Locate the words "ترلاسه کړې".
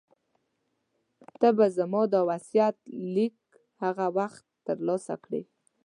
4.65-5.41